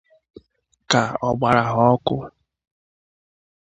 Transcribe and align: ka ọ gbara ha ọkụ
ka 0.89 1.01
ọ 1.27 1.29
gbara 1.37 1.63
ha 1.71 1.77
ọkụ 1.93 2.15